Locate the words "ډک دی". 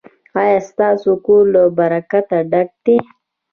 2.51-2.97